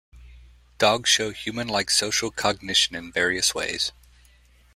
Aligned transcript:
Dogs 0.79 1.07
show 1.11 1.29
human-like 1.31 1.91
social 1.91 2.31
cognition 2.31 2.95
in 2.95 3.11
various 3.11 3.53
ways. 3.53 3.91